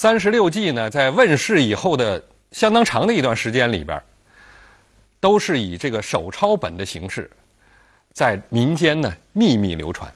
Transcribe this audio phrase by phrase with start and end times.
[0.00, 4.00] 三十六计呢，在问世以后的相当长的一段时间里边，
[5.18, 7.28] 都是以这个手抄本的形式。
[8.12, 10.08] 在民间呢秘密流传。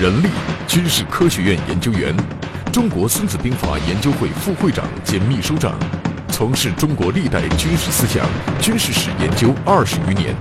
[0.00, 0.28] 任力，
[0.66, 2.16] 军事科学院研究员，
[2.72, 5.78] 中国孙子兵法研究会副会长兼秘书长，
[6.32, 8.26] 从事中国历代军事思想、
[8.58, 10.34] 军事史研究二十余年，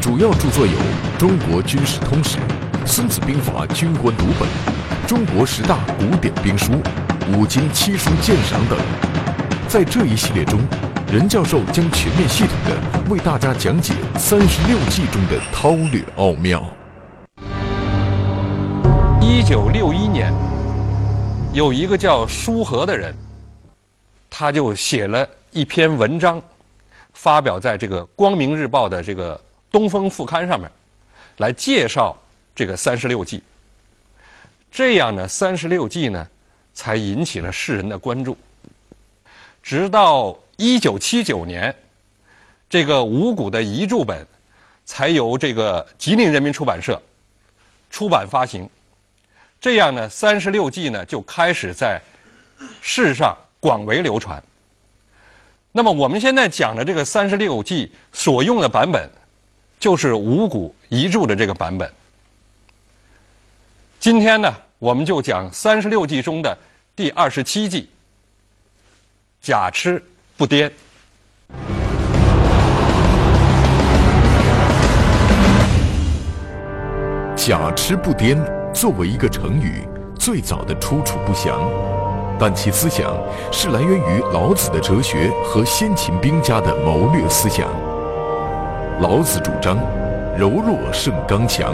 [0.00, 0.72] 主要著作有
[1.18, 2.38] 《中国军事通史》
[2.86, 4.48] 《孙子兵法军官读本》
[5.08, 6.72] 《中国十大古典兵书》
[7.30, 8.78] 《五经七书鉴赏》等。
[9.68, 10.60] 在这一系列中。
[11.12, 16.64] 任教授将全面系统的为大家讲解三十六计中的韬略奥妙。
[19.20, 20.32] 一九六一年，
[21.52, 23.14] 有一个叫舒和的人，
[24.30, 26.40] 他就写了一篇文章，
[27.12, 29.38] 发表在这个《光明日报》的这个
[29.70, 30.66] 东风副刊上面，
[31.36, 32.16] 来介绍
[32.54, 33.42] 这个三十六计。
[34.70, 36.26] 这样呢，三十六计呢，
[36.74, 38.36] 才引起了世人的关注，
[39.62, 40.36] 直到。
[40.58, 41.74] 一九七九年，
[42.68, 44.24] 这个五谷的遗著本
[44.84, 47.02] 才由这个吉林人民出版社
[47.90, 48.68] 出版发行。
[49.60, 52.00] 这样呢，三十六计呢就开始在
[52.80, 54.40] 世上广为流传。
[55.72, 59.10] 那么我们现在讲的这个三十六计所用的版本，
[59.80, 61.92] 就是五谷遗著的这个版本。
[63.98, 66.58] 今天呢，我们就讲三十六计中的
[66.96, 67.88] 第二十七计——
[69.40, 70.02] 假痴。
[70.36, 70.68] 不颠，
[77.36, 78.36] 假痴不颠
[78.74, 79.86] 作为一个成语，
[80.18, 81.60] 最早的出处不详，
[82.36, 83.16] 但其思想
[83.52, 87.68] 是来源于老子的哲学和先秦兵家的谋略思想。
[89.00, 89.78] 老子主张
[90.36, 91.72] 柔弱胜刚强，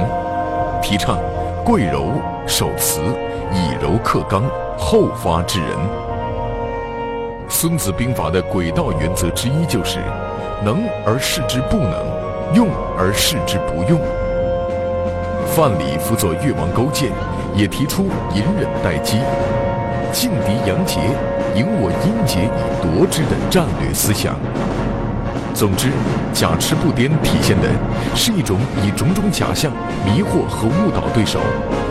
[0.83, 1.19] 提倡
[1.69, 2.13] 贵柔
[2.47, 3.03] 守慈，
[3.53, 4.43] 以柔克刚，
[4.79, 5.69] 后发制人。
[7.47, 9.99] 孙子兵法的轨道原则之一就是：
[10.65, 11.93] 能而示之不能，
[12.55, 14.01] 用而示之不用。
[15.47, 17.13] 范蠡辅佐越王勾践，
[17.55, 18.05] 也提出
[18.35, 19.19] 隐忍待机、
[20.11, 20.99] 劲敌阳节，
[21.55, 24.37] 赢我阴杰以夺之的战略思想。
[25.59, 25.89] 总之，
[26.33, 27.67] 假持不颠体现的
[28.15, 29.73] 是一种以种种假象
[30.05, 31.41] 迷惑和误导对手，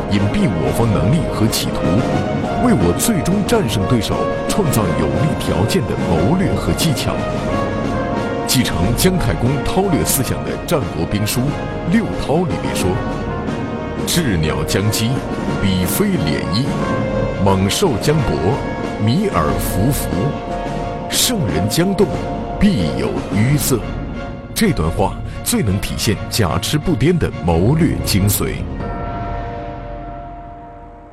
[0.09, 1.81] 隐蔽我方能力和企图，
[2.66, 4.16] 为我最终战胜对手
[4.47, 7.11] 创造有利条件的谋略和技巧。
[8.47, 11.41] 继承姜太公韬略思想的战国兵书
[11.91, 12.88] 《六韬》里面说
[14.07, 15.09] ：“鸷鸟将击，
[15.61, 16.63] 彼飞敛衣；
[17.44, 18.31] 猛兽将搏，
[19.06, 20.07] 迷耳伏伏；
[21.09, 22.07] 圣人将动。”
[22.59, 23.79] 必有淤色，
[24.56, 28.56] 这段话最能体现假持不颠的谋略精髓。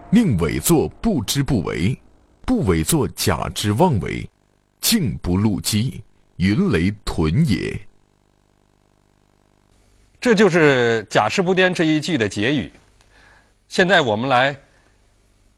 [0.08, 2.00] 宁伪作不知不为，
[2.46, 4.26] 不伪作假之妄为，
[4.80, 6.02] 竟不露机，
[6.36, 7.78] 云雷屯也。
[10.18, 12.72] 这就是假持不颠这一句的结语。
[13.68, 14.56] 现在我们来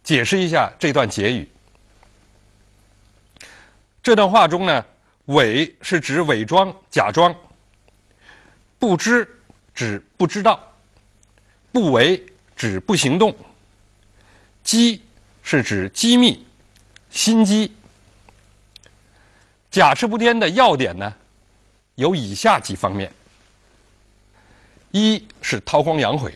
[0.02, 1.48] 解释一下这段结语。
[4.02, 4.84] 这段话中呢？
[5.26, 7.32] 伪是指伪装、假装；
[8.78, 9.28] 不知
[9.74, 10.58] 指不知道；
[11.72, 12.24] 不为
[12.54, 13.32] 指不行动；
[14.62, 15.02] 机
[15.42, 16.46] 是指机密、
[17.10, 17.72] 心机。
[19.70, 21.12] 假痴不癫的要点呢，
[21.96, 23.12] 有以下几方面：
[24.92, 26.30] 一是韬光养晦；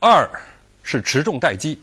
[0.00, 0.28] 二
[0.82, 1.78] 是持重待机；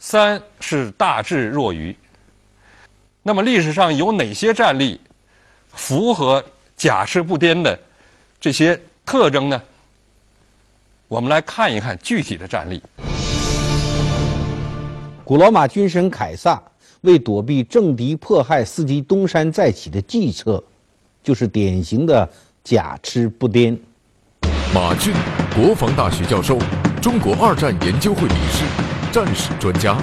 [0.00, 1.96] 三是大智若愚。
[3.22, 4.98] 那么历史上有哪些战例
[5.74, 6.42] 符合
[6.74, 7.78] 假持不颠的
[8.40, 9.60] 这些特征呢？
[11.06, 12.82] 我们来看一看具体的战例。
[15.22, 16.60] 古罗马军神凯撒
[17.02, 20.62] 为躲避政敌迫害，伺机东山再起的计策，
[21.22, 22.28] 就是典型的
[22.64, 23.76] 假痴不癫。
[24.74, 25.12] 马俊，
[25.54, 26.58] 国防大学教授，
[27.02, 28.64] 中国二战研究会理事，
[29.12, 29.96] 战史专家。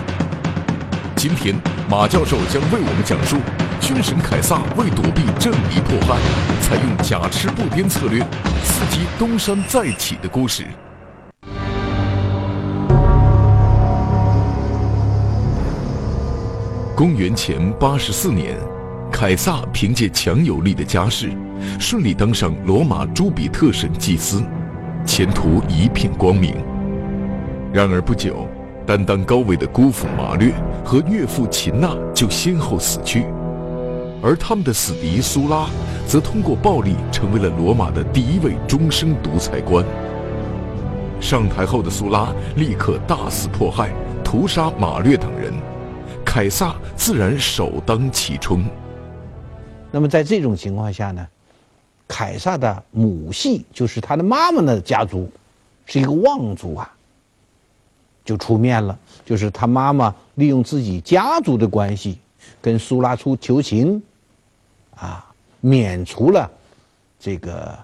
[1.16, 1.56] 今天，
[1.89, 3.38] 马教授将为我们讲述
[3.80, 6.19] 军神凯撒为躲避政敌迫害，
[6.60, 8.22] 采用假痴不癫策略，
[8.66, 10.66] 伺机东山再起的故事。
[16.94, 18.57] 公元前八十四年，
[19.10, 21.31] 凯撒凭借强有力的家世，
[21.80, 24.44] 顺利登上罗马朱比特神祭司，
[25.06, 26.54] 前途一片光明。
[27.72, 28.45] 然而不久，
[28.88, 30.54] 担当高位的姑父马略
[30.84, 33.25] 和岳父秦纳就先后死去，
[34.24, 35.68] 而他们的死敌苏拉，
[36.07, 39.84] 则通过暴力成为了罗马的第一位终生独裁官。
[41.19, 43.92] 上台后的苏拉立刻大肆迫害、
[44.24, 45.54] 屠杀马略等人。
[46.24, 48.63] 凯撒自然首当其冲。
[49.92, 51.28] 那么在这种情况下呢，
[52.07, 55.30] 凯撒的母系就是他的妈妈的家族，
[55.86, 56.90] 是一个望族啊，
[58.28, 59.00] 就出面了。
[59.26, 62.20] 就是他妈妈利用自己家族的关系，
[62.62, 64.04] 跟苏拉出求情，
[64.96, 65.26] 啊，
[65.62, 66.50] 免除了
[67.20, 67.78] 这个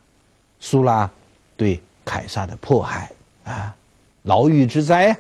[0.60, 1.10] 苏拉
[1.57, 3.12] 对凯撒的迫害
[3.45, 3.74] 啊，
[4.24, 5.18] 牢狱之灾。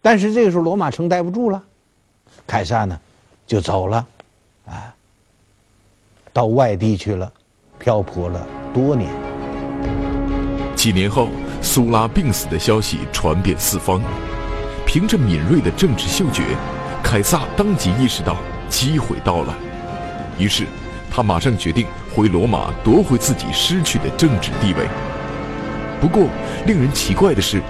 [0.00, 1.62] 但是这个时候，罗马城待不住了，
[2.46, 3.00] 凯撒呢，
[3.46, 4.06] 就走了，
[4.66, 4.94] 啊，
[6.32, 7.32] 到外地去了，
[7.78, 8.44] 漂泊了
[8.74, 9.12] 多年。
[10.74, 11.28] 几年后，
[11.62, 14.02] 苏拉病死的消息传遍四方，
[14.84, 16.42] 凭着敏锐的政治嗅觉，
[17.02, 18.36] 凯撒当即意识到
[18.68, 19.56] 机会到了，
[20.38, 20.66] 于是
[21.08, 24.88] 他马上决定回罗马夺回自己失去的政治地位。
[26.00, 26.26] 不过，
[26.66, 27.62] 令人奇怪的是。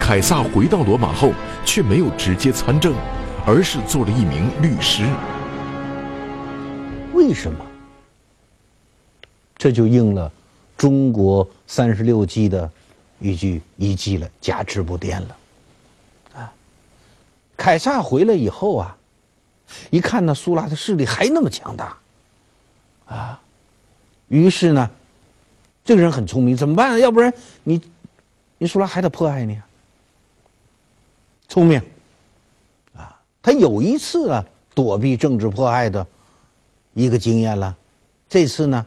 [0.00, 1.32] 凯撒回到罗马后，
[1.64, 2.94] 却没有直接参政，
[3.44, 5.02] 而是做了一名律师。
[7.12, 7.58] 为什么？
[9.56, 10.30] 这就应了
[10.76, 12.70] 中国三十六计的
[13.18, 15.36] 一句一计了：假痴不癫了。
[16.34, 16.52] 啊，
[17.56, 18.96] 凯撒回来以后啊，
[19.90, 21.96] 一看那苏拉的势力还那么强大，
[23.06, 23.40] 啊，
[24.28, 24.90] 于是呢，
[25.84, 26.98] 这个人很聪明，怎么办？
[26.98, 27.32] 要不然
[27.64, 27.80] 你，
[28.58, 29.54] 你苏拉还得迫害你。
[29.54, 29.64] 啊
[31.48, 31.80] 聪明，
[32.94, 34.44] 啊，他有一次啊
[34.74, 36.06] 躲避政治迫害的
[36.92, 37.74] 一个经验了，
[38.28, 38.84] 这次呢，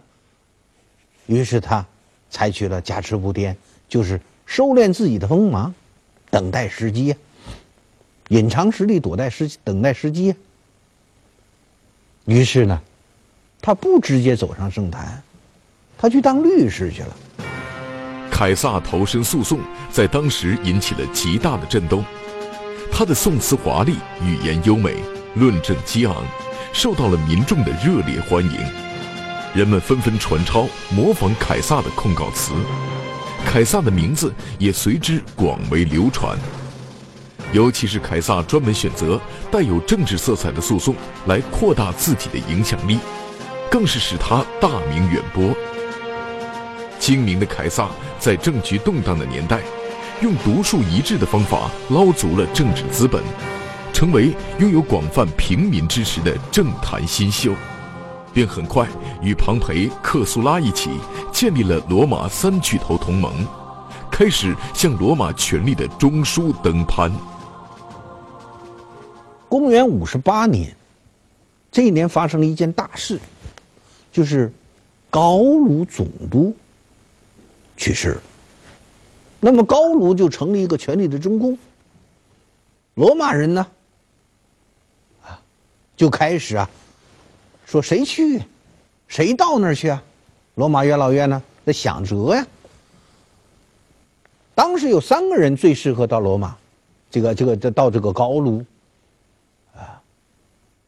[1.26, 1.84] 于是他
[2.30, 3.58] 采取了假持不颠，
[3.92, 5.76] 就是收敛自己的锋芒，
[6.30, 7.16] 等待时机呀，
[8.30, 10.36] 隐藏实力，躲待时等待时机呀。
[12.24, 12.82] 于是呢，
[13.62, 15.22] 他不直接走上政坛，
[15.98, 17.18] 他去当律师去了。
[18.32, 19.60] 凯撒投身诉讼，
[19.92, 22.02] 在当时引起了极大的震动。
[22.90, 24.96] 他的宋词华丽，语言优美，
[25.36, 26.16] 论证激昂，
[26.72, 28.58] 受到了民众的热烈欢迎。
[29.54, 30.66] 人们纷纷传抄、
[30.96, 32.54] 模仿凯撒的控告词，
[33.46, 36.38] 凯撒的名字也随之广为流传。
[37.54, 39.20] 尤其是凯撒专门选择
[39.52, 40.96] 带有政治色彩的诉讼
[41.26, 42.98] 来扩大自己的影响力，
[43.70, 45.54] 更是使他大名远播。
[47.00, 47.90] 精明的凯撒
[48.20, 49.60] 在政局动荡的年代。
[50.22, 53.24] 用独树一帜的方法捞足了政治资本，
[53.92, 57.56] 成为拥有广泛平民支持的政坛新秀，
[58.34, 58.88] 便很快
[59.22, 60.92] 与庞培、克苏拉一起
[61.32, 63.46] 建立了罗马三巨头同盟，
[64.12, 67.12] 开始向罗马权力的中枢登攀。
[69.50, 70.74] 公元五十八年，
[71.72, 73.20] 这一年发生了一件大事，
[74.12, 74.52] 就是
[75.10, 76.56] 高卢总督
[77.76, 78.22] 去世了。
[79.42, 81.58] 那么高卢就成了一个权力的中宫。
[82.94, 83.68] 罗马人呢，
[85.24, 85.40] 啊，
[85.98, 86.70] 就开始啊，
[87.72, 88.44] 说谁去，
[89.08, 90.04] 谁到那儿去啊？
[90.56, 92.46] 罗马元老院呢在想辙呀。
[94.54, 96.54] 当时有三个人最适合到罗马，
[97.10, 98.62] 这个这个这到这个高卢，
[99.74, 100.04] 啊，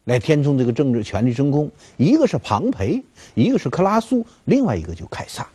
[0.04, 1.70] 来填充这个政治权力真空。
[1.96, 5.48] 一个是庞培，一个是克拉苏，另外一个就凯撒。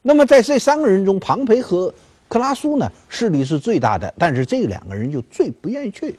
[0.00, 1.92] 那么在这三个人中，庞培和
[2.26, 6.18] 克拉苏呢势力是最大的，但是这两个人就最不愿意去，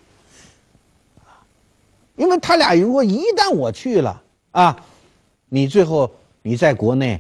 [2.16, 4.84] 因为他俩如果一旦我去了啊，
[5.50, 7.20] 你最后你在国内，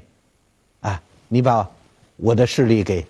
[0.81, 1.69] 啊，你把
[2.17, 3.05] 我的势力给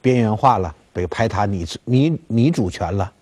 [0.00, 3.12] 边缘化了，被排他你你你主权了，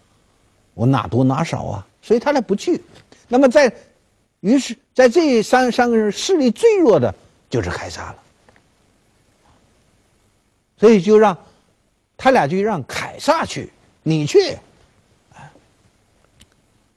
[0.74, 1.86] 我哪多哪少啊？
[2.00, 2.82] 所以他俩不去。
[3.28, 3.72] 那么在，
[4.40, 7.14] 于是在这三三个人势力最弱的
[7.48, 8.16] 就是凯撒了。
[10.76, 11.36] 所以就让，
[12.16, 14.58] 他俩就让凯撒去，你去，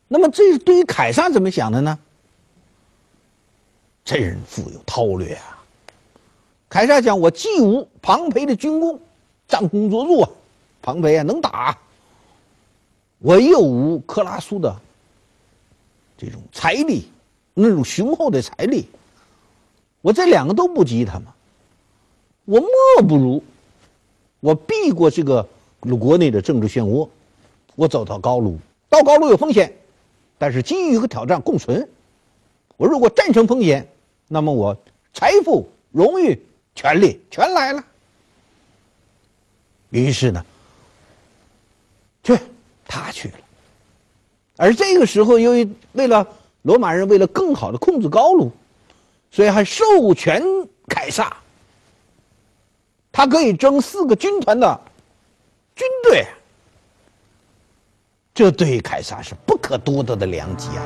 [0.07, 1.97] 那么这对于凯撒怎么想的呢？
[4.03, 5.63] 这人富有韬略啊！
[6.69, 8.99] 凯撒讲：“我既无庞培的军功，
[9.47, 10.29] 战功卓著啊，
[10.81, 11.75] 庞培啊能打，
[13.17, 14.75] 我又无克拉苏的
[16.17, 17.09] 这种财力，
[17.53, 18.87] 那种雄厚的财力，
[20.01, 21.33] 我这两个都不及他嘛。
[22.45, 23.43] 我莫不如
[24.39, 25.47] 我避过这个
[25.99, 27.09] 国内的政治漩涡，
[27.75, 28.59] 我走到高卢。
[28.87, 29.73] 到高卢有风险，
[30.37, 31.87] 但是机遇和挑战共存。
[32.77, 33.87] 我如果战胜风险，
[34.27, 34.77] 那么我
[35.13, 36.39] 财富、荣誉。”
[36.77, 37.81] 权力全来了，
[39.91, 40.45] 于是呢，
[42.21, 42.37] 去
[42.85, 43.35] 他去了。
[44.57, 46.27] 而这个时候，由于为了
[46.63, 48.51] 罗马人为了更好的控制高卢，
[49.31, 50.43] 所以还授权
[50.89, 51.37] 凯撒，
[53.09, 54.81] 他可以征四个军团的
[55.77, 56.27] 军队。
[58.33, 60.81] 这对凯撒是不可多得的良机啊！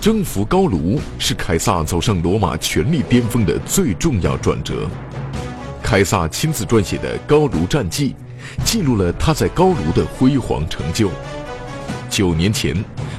[0.00, 4.88] 征服高卢是凯撒走上罗马权力巅峰的最重要转折。
[5.80, 8.16] 凯撒亲自撰写的《高卢战记》，
[8.64, 11.10] 记录了他在高卢的辉煌成就。
[12.10, 12.74] 九年前，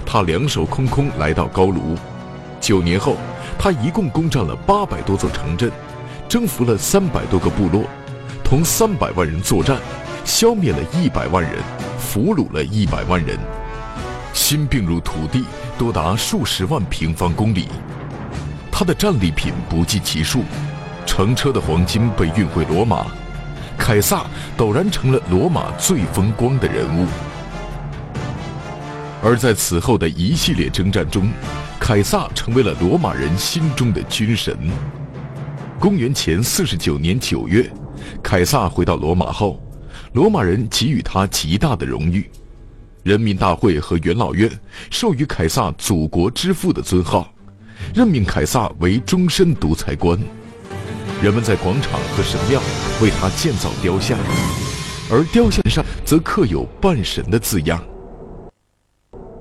[0.05, 1.95] 他两手空空来到高卢；
[2.59, 3.15] 九年后，
[3.57, 5.71] 他一共攻占了八百多座城镇，
[6.27, 7.85] 征服了三百多个部落，
[8.43, 9.77] 同三百万人作战，
[10.25, 11.53] 消灭了一百万人，
[11.97, 13.39] 俘虏了一百万人。
[14.33, 15.43] 新并入土地
[15.77, 17.67] 多达数十万平方公里，
[18.71, 20.43] 他的战利品不计其数，
[21.05, 23.05] 乘车的黄金被运回罗马，
[23.77, 24.25] 凯撒
[24.57, 27.05] 陡然成了罗马最风光的人物。
[29.21, 31.29] 而在此后的一系列征战中，
[31.79, 34.57] 凯撒成为了罗马人心中的军神。
[35.77, 37.69] 公元前四十九年九月，
[38.24, 39.62] 凯撒回到罗马后，
[40.13, 42.29] 罗马人给予他极大的荣誉。
[43.03, 44.50] 人民大会和元老院
[44.89, 47.34] 授予凯撒“祖国之父”的尊号，
[47.96, 50.20] 任命凯撒为终身独裁官。
[51.22, 52.62] 人们在广场和神庙
[53.01, 54.18] 为他建造雕像，
[55.10, 57.82] 而雕像上则刻有“半神”的字样。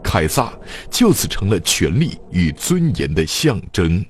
[0.03, 0.53] 凯撒
[0.91, 4.05] 就此成了权力与尊严的象征。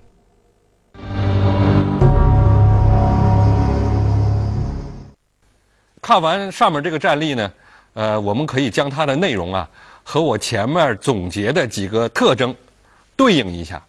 [6.00, 7.50] 看完上面这个战例呢？
[7.98, 9.68] 呃，我们可以将它的内容啊
[10.04, 12.54] 和我前面总结的几个特征
[13.16, 13.84] 对应一下，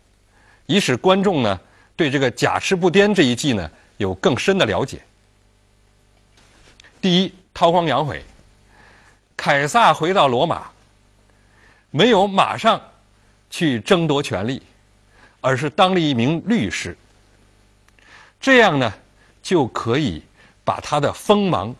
[0.66, 1.60] 以使观众呢
[1.96, 5.00] 对这个假痴不颠这一计呢有更深的了解。
[7.00, 8.24] 第一，韬光养晦。
[9.38, 10.72] 凯撒回到罗马，
[11.92, 12.82] 没有马上
[13.52, 14.60] 去争夺权力，
[15.40, 16.98] 而是当了一名律师。
[18.42, 18.92] 这样呢，
[19.44, 20.24] 就可以
[20.64, 21.76] 把他的锋芒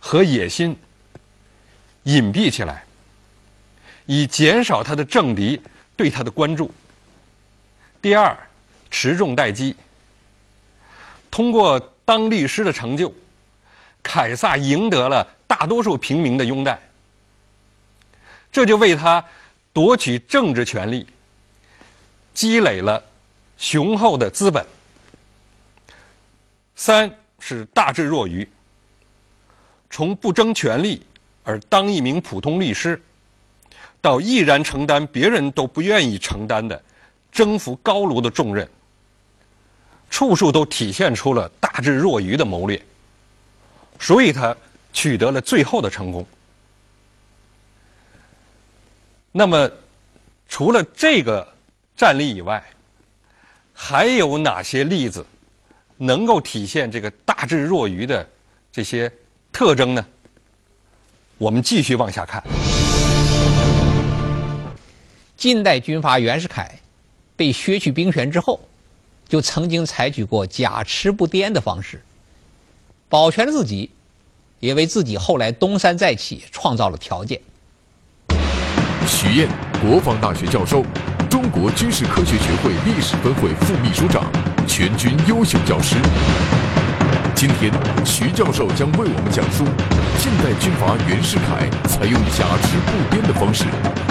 [0.00, 0.74] 和野心。
[2.08, 2.84] 隐蔽起来，
[4.06, 5.60] 以减少他的政敌
[5.94, 6.72] 对他的关注。
[8.00, 8.34] 第二，
[8.90, 9.76] 持重待机。
[11.30, 13.12] 通过当律师的成就，
[14.02, 16.80] 凯撒赢得了大多数平民的拥戴，
[18.50, 19.22] 这就为他
[19.74, 21.06] 夺取政治权力
[22.32, 23.04] 积累了
[23.58, 24.64] 雄厚的资本。
[26.74, 28.48] 三是大智若愚，
[29.90, 31.02] 从不争权力。
[31.48, 33.00] 而当一名普通律师，
[34.02, 36.78] 到毅然承担别人都不愿意承担的
[37.32, 38.68] 征服高卢的重任，
[40.10, 42.78] 处处都体现出了大智若愚的谋略，
[43.98, 44.54] 所以他
[44.92, 46.26] 取得了最后的成功。
[49.32, 49.70] 那么，
[50.50, 51.50] 除了这个
[51.96, 52.62] 战例以外，
[53.72, 55.24] 还有哪些例子
[55.96, 58.28] 能够体现这个大智若愚的
[58.70, 59.10] 这些
[59.50, 60.06] 特征呢？
[61.38, 62.42] 我们继续往下看。
[65.36, 66.80] 近代军阀袁世凯
[67.36, 68.60] 被削去兵权之后，
[69.28, 72.02] 就曾经采取过假痴不颠的方式，
[73.08, 73.88] 保全了自己，
[74.58, 77.40] 也为自己后来东山再起创造了条件。
[79.06, 79.48] 徐燕，
[79.80, 80.84] 国防大学教授，
[81.30, 84.28] 中国军事科学学会历史分会副秘书长，
[84.66, 85.94] 全军优秀教师。
[87.38, 87.72] 今天，
[88.04, 89.64] 徐教授将为我们讲述
[90.18, 93.66] 近代军阀袁世凯采用假持不颠的方式，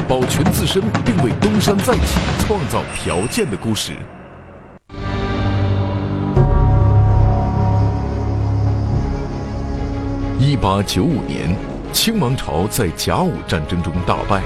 [0.07, 3.91] 保全自身并为东山再起创造条件的故事。
[10.39, 11.53] 一八九五年，
[11.91, 14.41] 清王朝在甲午战争中大败，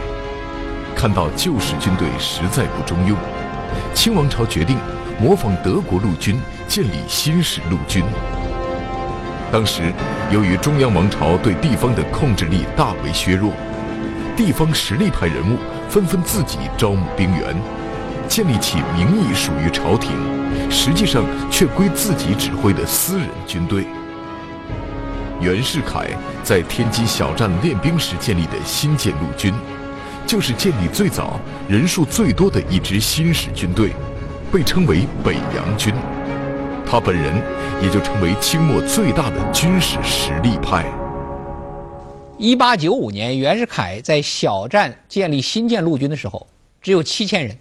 [0.95, 3.15] 看到旧式军队实在不中用，
[3.93, 4.75] 清王朝决定
[5.19, 8.03] 模仿德国陆军，建立新式陆军。
[9.51, 9.91] 当时，
[10.31, 13.51] 由于中央王朝对地方的控制力大为削弱，
[14.37, 15.57] 地方实力派人物
[15.89, 17.53] 纷纷自己招募兵员，
[18.29, 20.11] 建立起名义属于朝廷，
[20.69, 23.85] 实际上却归自己指挥的私人军队。
[25.41, 26.07] 袁世凯
[26.43, 29.53] 在天津小站练兵时建立的新建陆军，
[30.25, 33.91] 就是建立最早、人数最多的一支新式军队，
[34.49, 35.93] 被称为北洋军。
[36.91, 37.41] 他本人
[37.81, 40.85] 也就成为清末最大的军事实力派。
[42.37, 46.45] 一八九五年，袁世凯在小站建立新建陆军的时候，
[46.81, 47.57] 只有七千人。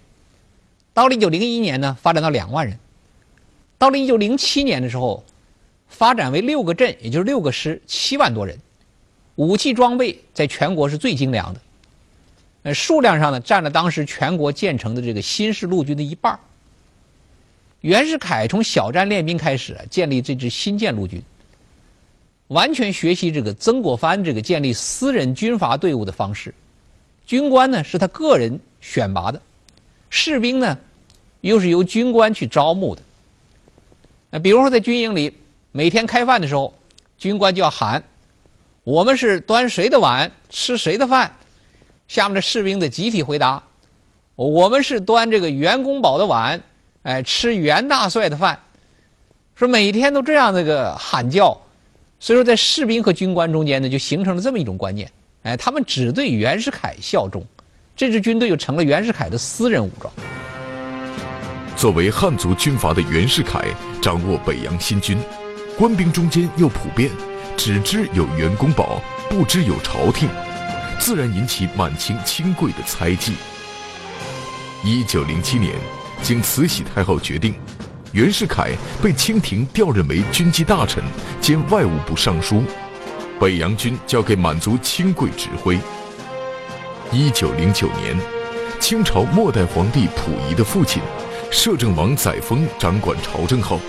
[0.93, 2.77] 到了一九零一年呢，发展到两万人。
[3.77, 5.23] 到了一九零七年的时候，
[5.87, 8.59] 发展为六个镇，也就是六个师，七万多人。
[9.35, 11.61] 武器装备在全国是最精良的。
[12.63, 16.39] 呃，数量上呢，占了当时全国建成的这个新式陆军的一半儿。
[17.81, 21.19] 袁世凯从小站练兵开始，建立这支新建陆军，
[22.47, 26.53] 完全学习这个曾国藩这个建立私人军阀队伍的方式。
[27.25, 29.41] 军官呢是他个人选拔的，
[30.11, 30.77] 士兵呢
[31.41, 33.01] 又是由军官去招募的。
[34.29, 35.35] 那比如说在军营里，
[35.71, 36.71] 每天开饭的时候，
[37.17, 38.03] 军官就要喊
[38.85, 41.35] ：“我们是端谁的碗，吃谁的饭。”
[42.07, 43.63] 下面的士兵的集体回答
[44.35, 46.61] ：“我们是端这个袁公宝的碗。”
[47.03, 48.59] 哎，吃袁大帅的饭，
[49.55, 51.59] 说每天都这样那个喊叫，
[52.19, 57.43] 所以说在士兵和军官中间呢，就形成了这么一种观念，哎，他们只对袁世凯效忠，
[57.95, 60.13] 这支军队就成了袁世凯的私人武装。
[61.75, 63.65] 作为汉族军阀的袁世凯
[63.99, 65.17] 掌握北洋新军，
[65.75, 67.09] 官兵中间又普遍
[67.57, 70.29] 只知有袁公宝，不知有朝廷，
[70.99, 73.33] 自然引起满清亲贵的猜忌。
[74.83, 75.73] 一九零七年。
[76.21, 77.55] 经慈禧太后决定，
[78.11, 81.03] 袁世凯被清廷调任为军机大臣
[81.41, 82.63] 兼外务部尚书，
[83.39, 85.79] 北洋军交给满族亲贵指挥。
[87.11, 88.15] 一九零九年，
[88.79, 91.01] 清朝末代皇帝溥仪的父亲
[91.51, 93.79] 摄政王载沣掌管朝政后，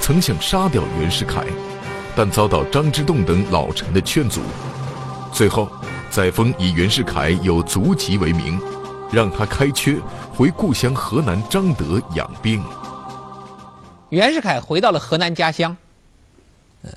[0.00, 1.44] 曾想杀掉袁世凯，
[2.16, 4.40] 但遭到张之洞等老臣的劝阻。
[5.32, 5.70] 最后，
[6.10, 8.60] 载沣以袁世凯有足疾为名。
[9.12, 9.96] 让他开缺
[10.36, 12.62] 回故乡河南张德养病。
[14.10, 15.74] 袁世凯回到了河南家乡，
[16.82, 16.92] 嗯，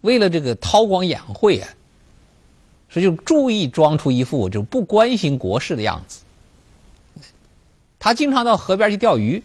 [0.00, 1.68] 为了这个韬光养晦啊，
[2.90, 6.22] 所以就注意装出一副就不关心国事的样子。
[8.00, 9.40] 他经常到河边去钓鱼，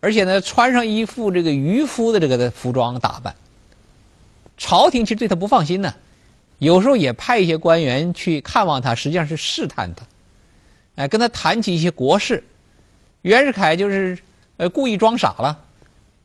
[0.00, 3.32] 而且呢，穿上一副这个渔夫的这个服装打扮。
[4.56, 5.94] 朝廷其实对他不放心呢，
[6.58, 10.04] 有时候也派一些官员去看望他，实际上是试探他。
[10.94, 12.44] 哎，跟他谈起一些国事，
[13.22, 14.18] 袁世凯就是
[14.58, 15.64] 呃故意装傻了，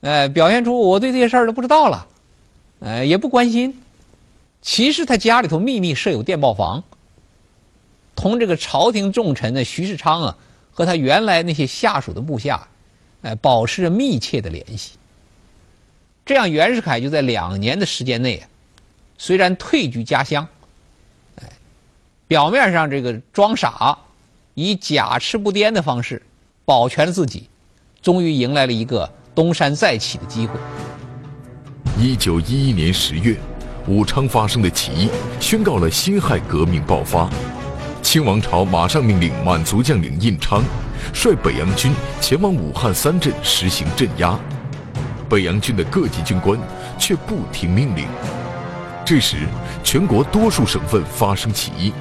[0.02, 2.08] 呃，表现出我对这些事儿都不知道了，
[2.80, 3.82] 呃，也不关心。
[4.62, 6.84] 其实他家里头秘密设有电报房，
[8.14, 10.38] 同这个朝廷重臣的徐世昌啊
[10.74, 12.68] 和他原来那些下属的部下，
[13.22, 14.92] 哎，保持着密切的联系。
[16.26, 18.44] 这样，袁世凯就在两年的时间内，
[19.18, 20.46] 虽然退居家乡，
[21.42, 21.50] 哎，
[22.28, 23.98] 表面上这个装傻。
[24.60, 26.20] 以假痴不癫的方式
[26.66, 27.48] 保全了自己，
[28.02, 30.60] 终于迎来了一个东山再起的机会。
[31.96, 33.38] 一九一一年十月，
[33.88, 37.30] 武昌发生的起义宣告了辛亥革命爆发。
[38.02, 40.64] 清王朝马上命令满族将领印昌
[41.14, 44.40] 率北洋军前往武汉三镇实行镇压，
[45.30, 46.60] 北洋军的各级军官
[46.98, 48.08] 却不听命令。
[49.06, 49.38] 这时，
[49.84, 51.94] 全国多数省份发生起义。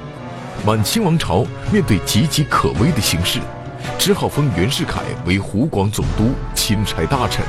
[0.64, 3.40] 满清王朝面对岌岌可危的形势，
[3.98, 7.44] 只好封袁世凯为湖广总督、钦差大臣。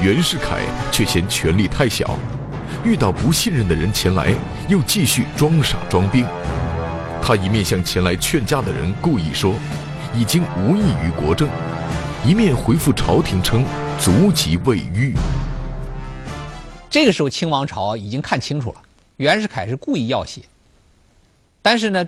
[0.00, 0.60] 袁世凯
[0.90, 2.18] 却嫌权力太小，
[2.82, 4.34] 遇到不信任的人前来，
[4.68, 6.26] 又继续装傻装病。
[7.22, 9.54] 他一面向前来劝架的人故意说
[10.12, 11.48] 已经无益于国政，
[12.26, 13.64] 一面回复朝廷称
[13.98, 15.14] 足疾未愈。
[16.90, 18.76] 这个时候，清王朝已经看清楚了，
[19.18, 20.42] 袁世凯是故意要挟。
[21.64, 22.06] 但是呢，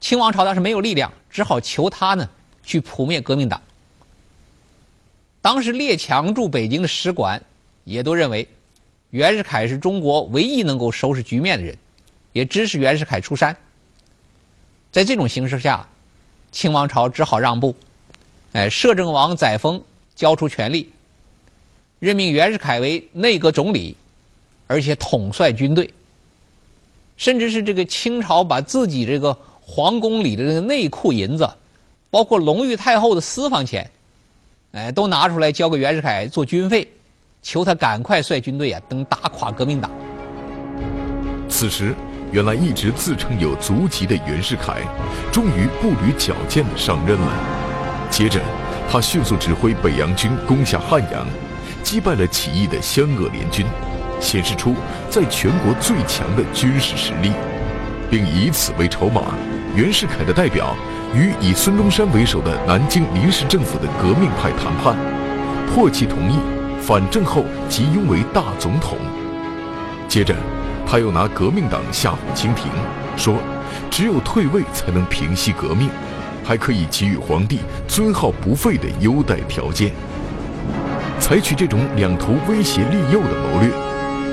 [0.00, 2.26] 清王朝当时没有力量，只好求他呢
[2.64, 3.60] 去扑灭革命党。
[5.42, 7.42] 当时列强驻北京的使馆
[7.84, 8.48] 也都认为，
[9.10, 11.76] 袁世凯是中国唯一能够收拾局面的人，
[12.32, 13.54] 也支持袁世凯出山。
[14.90, 15.86] 在这种形势下，
[16.50, 17.76] 清王朝只好让步，
[18.52, 19.82] 哎，摄政王载沣
[20.14, 20.90] 交出权力，
[21.98, 23.98] 任命袁世凯为内阁总理，
[24.66, 25.92] 而且统帅军队。
[27.16, 31.48] 甚至是这个清朝把自己这个皇宫里的这个内库银子，
[32.10, 33.88] 包括隆裕太后的私房钱，
[34.72, 36.88] 哎，都拿出来交给袁世凯做军费，
[37.42, 39.90] 求他赶快率军队啊，等打垮革命党。
[41.48, 41.94] 此时，
[42.32, 44.80] 原来一直自称有足迹的袁世凯，
[45.30, 47.32] 终于步履矫健地上任了。
[48.10, 48.40] 接着，
[48.90, 51.26] 他迅速指挥北洋军攻下汉阳，
[51.82, 53.66] 击败了起义的湘鄂联军，
[54.22, 54.74] 显示出
[55.10, 57.32] 在全国最强的军事实力，
[58.10, 59.34] 并以此为筹码，
[59.74, 60.74] 袁世凯的代表
[61.14, 64.96] 与以孙中山为首的南京临时政府的革命派谈判，
[65.68, 66.38] 迫其同意
[66.80, 68.96] 反正后即拥为大总统。
[70.08, 70.34] 接着。
[70.84, 72.70] 他又拿革命党吓唬清廷，
[73.16, 73.36] 说
[73.90, 75.88] 只有退位才能平息革命，
[76.44, 79.90] 还可以给予皇帝尊号不废的优待条件。
[81.18, 83.70] 采取这种两头威胁利诱的谋略，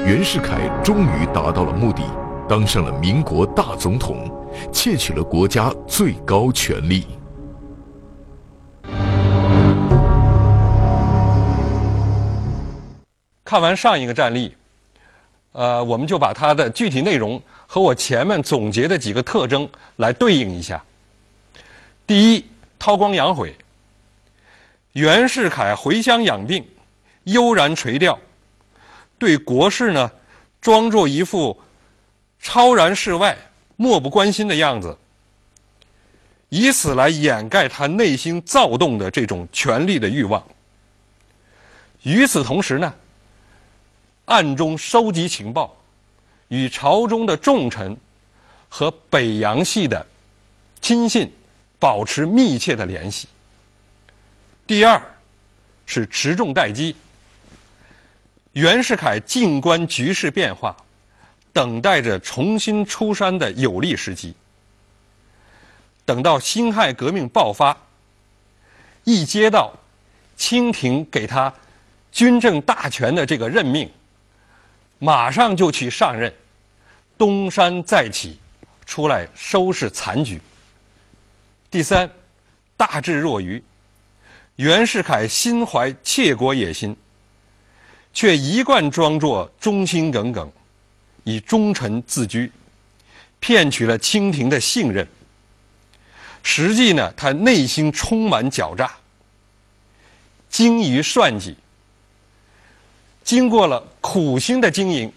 [0.06, 2.02] 袁世凯终于达到了目的，
[2.48, 4.30] 当上了民国大总统，
[4.72, 7.06] 窃取了国家最高权力。
[13.44, 14.56] 看完上一个战例。
[15.52, 20.82] 呃，我们就把它的具体内容和我前面总结的几个特征来对应一下。
[22.06, 22.46] 第一，
[22.78, 23.56] 韬光养晦。
[24.94, 26.64] 袁世凯回乡养病，
[27.24, 28.18] 悠然垂钓，
[29.20, 30.10] 对国事呢，
[30.60, 31.62] 装作一副
[32.40, 33.38] 超然世外、
[33.76, 34.98] 漠不关心的样子，
[36.48, 40.44] 以此来掩盖他内心躁动的这种权力的欲望。
[42.04, 42.92] 与此同时呢。
[44.32, 45.76] 暗中收集情报，
[46.50, 47.98] 与朝中的重臣
[48.70, 50.06] 和北洋系的
[50.80, 51.34] 亲信
[51.80, 53.28] 保持密切的联系。
[54.68, 55.02] 第二，
[55.88, 56.96] 是持重待机。
[58.60, 60.76] 袁世凯静观局势变化，
[61.54, 64.34] 等待着重新出山的有利时机。
[66.04, 67.78] 等到辛亥革命爆发，
[69.06, 69.72] 一接到
[70.36, 71.54] 清廷给他
[72.12, 73.90] 军政大权的这个任命。
[74.98, 76.34] 马上就去上任，
[77.18, 78.38] 东山再起，
[78.86, 80.42] 出来收拾残局。
[81.72, 82.10] 第三，
[82.76, 83.64] 大智若愚。
[84.58, 86.94] 袁世凯心怀窃国野心，
[88.20, 90.52] 却一贯装作忠心耿耿，
[91.24, 92.52] 以忠臣自居，
[93.40, 95.08] 骗取了清廷的信任。
[96.44, 98.92] 实际呢，他内心充满狡诈，
[100.50, 101.56] 精于算计。
[103.24, 105.10] 经过了苦心的经营，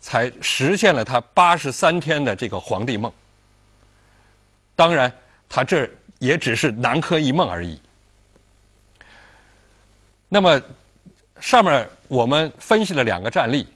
[0.00, 3.12] 才实现了他八十三天的这个皇帝梦。
[4.76, 5.12] 当然，
[5.48, 7.80] 他这也只是南柯一梦而已。
[10.28, 10.62] 那么，
[11.40, 13.66] 上面我们分析了两个战例。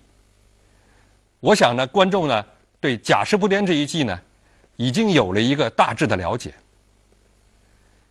[1.41, 2.45] 我想呢，观众呢
[2.81, 4.21] 对贾氏不颠这一计呢，
[4.77, 6.55] 已经有了一个大致的了解。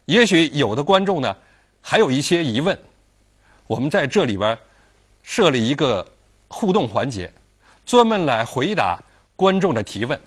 [0.06, 1.36] 也许有的观众呢
[1.82, 2.78] 还有一些疑问，
[3.68, 4.58] 我们在这里边。
[5.30, 6.08] 设了一个
[6.48, 7.30] 互动环节，
[7.86, 8.98] 专门来回答
[9.36, 10.18] 观众的提问。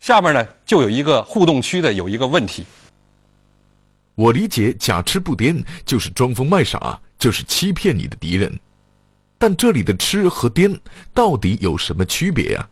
[0.00, 2.66] 下面呢，就有一个互动区的有一个问题。
[4.18, 8.52] 我理解假痴不颠就是装疯卖傻，就是欺骗你的敌人。
[9.38, 10.76] 但这里的痴和颠
[11.14, 12.68] 到底有什么区别呀？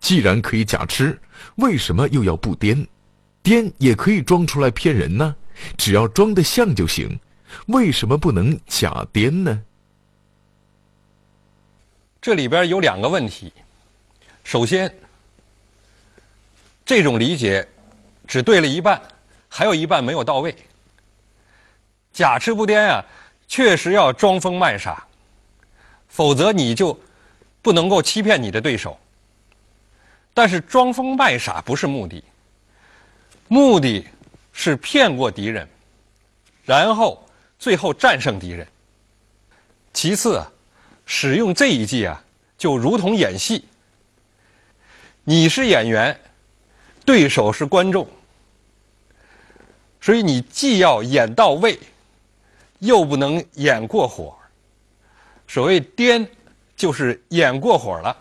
[0.00, 1.18] 既然可以假痴，
[1.54, 2.86] 为什么又要不颠？
[3.42, 5.34] 颠也可以装出来骗人呢，
[5.78, 7.18] 只要装得像就行。
[7.68, 9.62] 为什么不能假颠呢？
[12.20, 13.50] 这里边有两个问题。
[14.44, 14.94] 首先，
[16.84, 17.66] 这种理解
[18.26, 19.00] 只对了一半，
[19.48, 20.54] 还有一半没有到位。
[22.12, 23.04] 假痴不癫啊，
[23.48, 25.06] 确实要装疯卖傻，
[26.08, 26.98] 否则你就
[27.60, 28.98] 不能够欺骗你的对手。
[30.34, 32.22] 但是装疯卖傻不是目的，
[33.48, 34.06] 目的
[34.52, 35.68] 是骗过敌人，
[36.64, 37.18] 然后。
[37.62, 38.66] 最后战胜敌人。
[39.92, 40.44] 其次，
[41.06, 42.20] 使用这一计啊，
[42.58, 43.64] 就如同演戏。
[45.22, 46.18] 你是演员，
[47.04, 48.04] 对手是观众，
[50.00, 51.78] 所以你既要演到位，
[52.82, 54.36] 又不能演过火。
[55.46, 56.26] 所谓颠，
[56.74, 58.16] 就是演过火了，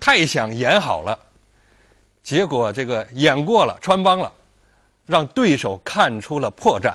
[0.00, 1.18] 太想演好了，
[2.22, 4.32] 结果这个演过了，穿帮了，
[5.04, 6.94] 让对手看出了破绽。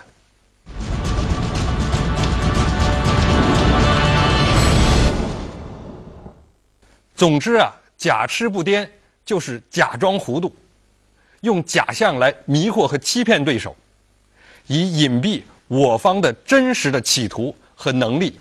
[7.16, 8.90] 总之啊，假痴不颠
[9.24, 10.52] 就是假装糊涂，
[11.42, 13.76] 用假象来迷惑和欺骗对手，
[14.66, 18.40] 以隐蔽我方的真实的企图和能力，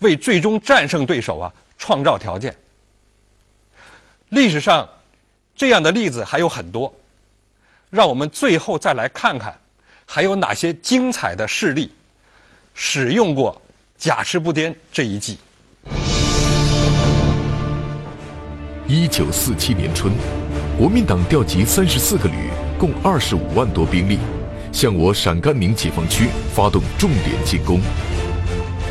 [0.00, 2.54] 为最终战胜对手啊创造条件。
[4.28, 4.86] 历史上
[5.54, 6.94] 这样的例子还有很多，
[7.88, 9.58] 让我们最后再来看看，
[10.04, 11.90] 还有哪些精彩的事例
[12.74, 13.58] 使用过
[13.96, 15.38] 假痴不颠这一计。
[18.86, 20.12] 一九四七年春，
[20.76, 24.18] 国民党调集三十四个旅，共二十五万多兵力，
[24.76, 27.80] 向我陕甘宁解放区发动重点进攻。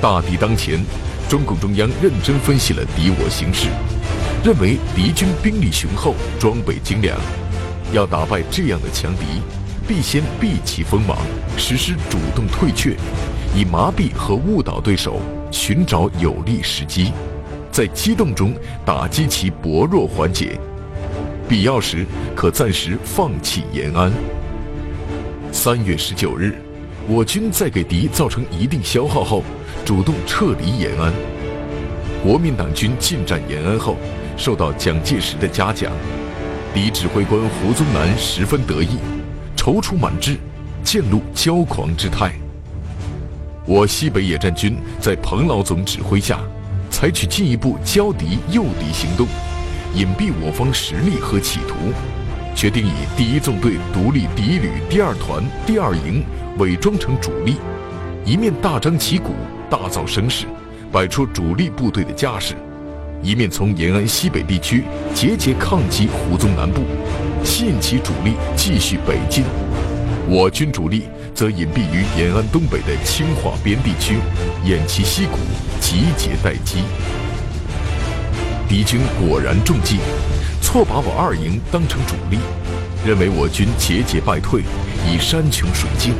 [0.01, 0.83] 大敌当前，
[1.29, 3.67] 中共中央认真分析了敌我形势，
[4.43, 7.15] 认为敌军兵力雄厚，装备精良，
[7.93, 9.43] 要打败这样的强敌，
[9.87, 11.15] 必先避其锋芒，
[11.55, 12.95] 实施主动退却，
[13.55, 15.21] 以麻痹和误导对手，
[15.51, 17.11] 寻找有利时机。
[17.71, 20.59] 在机动中打击其薄弱环节，
[21.47, 24.11] 必要时可暂时放弃延安。
[25.55, 26.53] 三月十九日，
[27.07, 29.41] 我军在给敌造成一定消耗后，
[29.85, 31.13] 主动撤离延安。
[32.21, 33.95] 国民党军进占延安后，
[34.35, 35.93] 受到蒋介石的嘉奖，
[36.73, 38.97] 敌指挥官胡宗南十分得意，
[39.55, 40.35] 踌躇满志，
[40.83, 42.33] 渐露骄狂之态。
[43.65, 46.37] 我西北野战军在彭老总指挥下。
[46.91, 49.25] 采取进一步交敌诱敌行动，
[49.95, 51.75] 隐蔽我方实力和企图，
[52.55, 56.23] 决定以第一纵队独立第一旅第二团第二营
[56.57, 57.57] 伪装成主力，
[58.23, 59.35] 一面大张旗鼓、
[59.69, 60.45] 大造声势，
[60.89, 62.53] 摆出主力部队的架势；
[63.21, 66.83] 一面从延安西北地区节节抗击胡宗南部，
[67.43, 69.43] 吸引其主力继续北进。
[70.29, 74.15] 我军主力则隐蔽于延安东北的清化边地区，
[74.63, 75.37] 偃旗息鼓，
[75.81, 76.83] 集结待机。
[78.69, 79.97] 敌军果然中计，
[80.75, 82.37] 错把我二营当成主力，
[83.07, 84.61] 认为我军节节败退，
[85.07, 86.13] 已山穷水尽。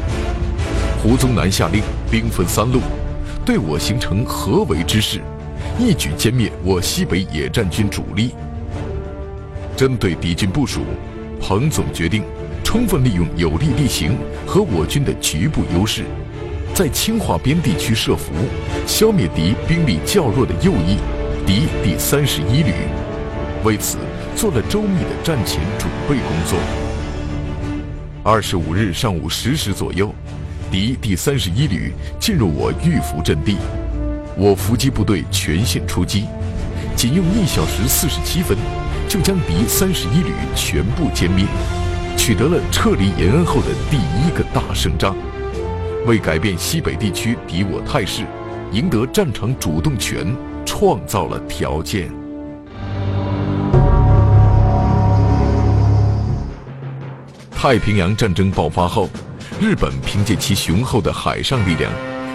[0.97, 2.79] 胡宗南下令兵分三路，
[3.45, 5.19] 对我形成合围之势，
[5.77, 8.33] 一举歼灭我西北野战军主力。
[9.75, 10.85] 针对敌军部署，
[11.41, 12.23] 彭总决定。
[12.63, 16.05] 充分利用有利地形和我军的局部优势，
[16.73, 18.31] 在清化边地区设伏，
[18.87, 20.95] 消灭敌兵力较弱的右翼
[21.45, 22.71] 敌第三十一旅。
[23.65, 23.97] 为此，
[24.35, 26.59] 做了周密的战前准备工作。
[28.21, 30.13] 二十五日上午十时左右，
[30.69, 33.55] 敌第三十一旅进入我玉福阵地，
[34.35, 36.25] 我伏击部队全线出击，
[36.95, 38.57] 仅用一小时四十七分，
[39.07, 41.45] 就将敌三十一旅全部歼灭。
[42.17, 45.15] 取得了撤离延安后的第一个大胜仗，
[46.05, 48.23] 为改变西北地区敌我态势，
[48.71, 52.24] 赢得战场主动权创造了条件。
[57.67, 59.09] 太平洋战争爆发后，
[59.59, 61.91] 日本凭借其雄厚的海上力量，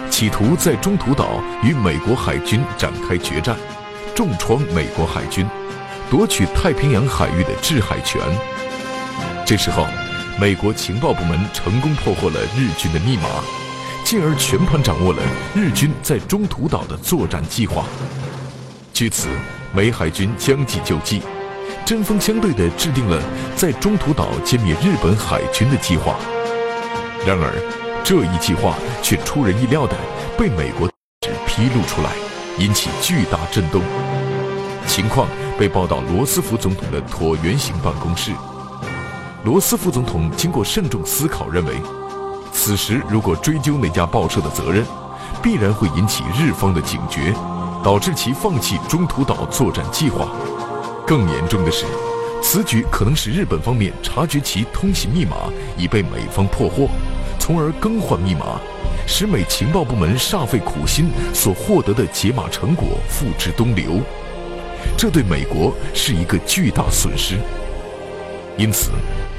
[0.09, 3.55] 企图在中途岛与美国海军展开决战，
[4.13, 5.47] 重创美国海军，
[6.09, 8.21] 夺取太平洋海域的制海权。
[9.45, 9.87] 这时候，
[10.37, 13.23] 美国情报部门成功破获了日军的密码，
[14.03, 15.23] 进而全盘掌握了
[15.55, 17.85] 日军在中途岛的作战计划。
[18.91, 19.29] 据此，
[19.73, 21.21] 美海军将计就计，
[21.85, 23.21] 针锋相对地制定了
[23.55, 26.15] 在中途岛歼灭日本海军的计划。
[27.25, 27.53] 然而，
[28.03, 29.95] 这一计划却出人意料地
[30.37, 30.89] 被美国
[31.45, 32.11] 披露出来，
[32.57, 33.81] 引起巨大震动。
[34.87, 38.31] 情况被报到罗斯福总统的椭圆形办公室。
[39.43, 41.81] 罗斯副总统经过慎重思考，认为，
[42.51, 44.85] 此时如果追究那家报社的责任，
[45.41, 47.33] 必然会引起日方的警觉，
[47.83, 50.27] 导致其放弃中途岛作战计划。
[51.11, 51.83] 更严重的是，
[52.41, 56.87] 此举可能使日本方面察觉其通信密码已被美方破获，
[57.37, 58.61] 从而更换密码，
[59.05, 63.99] 使美情报部门煞费苦心所获得的解码成果付之东流。
[64.97, 67.37] 这对美国是一个巨大损失。
[68.57, 68.91] 因此。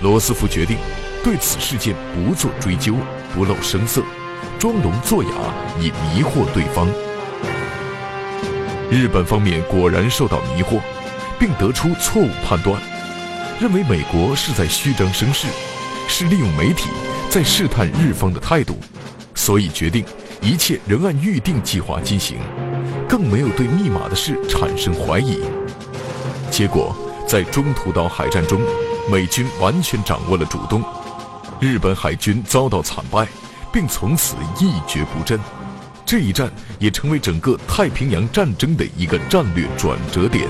[0.02, 0.76] 罗斯福决定
[1.24, 2.96] 对此事件不做追究，
[3.35, 4.02] 不露声色，
[4.58, 5.30] 装聋作哑，
[5.80, 6.87] 以迷惑对方。
[8.90, 10.80] 日本方面果然受到迷惑，
[11.42, 12.81] 并得出错误判断，
[13.61, 15.48] 认为美国是在虚张声势，
[16.07, 16.88] 是利用媒体
[17.28, 18.78] 在试探日方的态度，
[19.35, 20.05] 所以决定
[20.40, 22.38] 一切仍按预定计划进行，
[23.09, 25.40] 更没有对密码的事产生怀疑。
[26.48, 26.94] 结果
[27.26, 28.61] 在中途岛海战中。
[29.11, 30.81] 美军完全掌握了主动，
[31.59, 33.26] 日本海军遭到惨败，
[33.72, 35.40] 并从此一蹶不振。
[36.07, 40.48] 这一战也成为整个太平洋战争的一个战略转折点。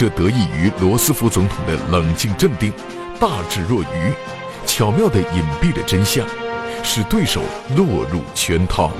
[0.00, 2.72] 这得益于罗斯福总统的冷静镇定、
[3.20, 4.14] 大智若愚，
[4.64, 6.26] 巧妙地隐蔽了真相，
[6.82, 7.42] 使对手
[7.76, 8.90] 落入圈套。